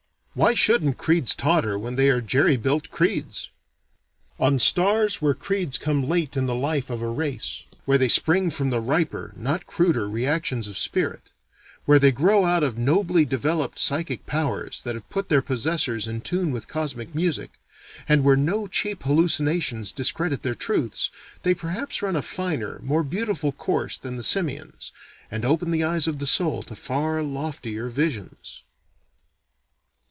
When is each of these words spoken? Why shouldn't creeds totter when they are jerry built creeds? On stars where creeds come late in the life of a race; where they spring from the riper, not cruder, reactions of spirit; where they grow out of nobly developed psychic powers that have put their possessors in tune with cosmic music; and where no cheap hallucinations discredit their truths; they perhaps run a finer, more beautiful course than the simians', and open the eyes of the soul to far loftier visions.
Why 0.33 0.53
shouldn't 0.53 0.97
creeds 0.97 1.35
totter 1.35 1.77
when 1.77 1.97
they 1.97 2.07
are 2.07 2.21
jerry 2.21 2.55
built 2.55 2.89
creeds? 2.89 3.49
On 4.39 4.59
stars 4.59 5.21
where 5.21 5.33
creeds 5.33 5.77
come 5.77 6.07
late 6.07 6.37
in 6.37 6.45
the 6.45 6.55
life 6.55 6.89
of 6.89 7.01
a 7.01 7.09
race; 7.09 7.63
where 7.83 7.97
they 7.97 8.07
spring 8.07 8.49
from 8.49 8.69
the 8.69 8.79
riper, 8.79 9.33
not 9.35 9.65
cruder, 9.67 10.09
reactions 10.09 10.69
of 10.69 10.77
spirit; 10.77 11.33
where 11.83 11.99
they 11.99 12.13
grow 12.13 12.45
out 12.45 12.63
of 12.63 12.77
nobly 12.77 13.25
developed 13.25 13.77
psychic 13.77 14.25
powers 14.25 14.81
that 14.83 14.95
have 14.95 15.09
put 15.09 15.27
their 15.27 15.41
possessors 15.41 16.07
in 16.07 16.21
tune 16.21 16.51
with 16.51 16.69
cosmic 16.69 17.13
music; 17.13 17.59
and 18.07 18.23
where 18.23 18.37
no 18.37 18.67
cheap 18.67 19.03
hallucinations 19.03 19.91
discredit 19.91 20.43
their 20.43 20.55
truths; 20.55 21.11
they 21.43 21.53
perhaps 21.53 22.01
run 22.01 22.15
a 22.15 22.21
finer, 22.21 22.79
more 22.83 23.03
beautiful 23.03 23.51
course 23.51 23.97
than 23.97 24.15
the 24.15 24.23
simians', 24.23 24.93
and 25.29 25.43
open 25.43 25.71
the 25.71 25.83
eyes 25.83 26.07
of 26.07 26.19
the 26.19 26.25
soul 26.25 26.63
to 26.63 26.73
far 26.73 27.21
loftier 27.21 27.89
visions. 27.89 28.63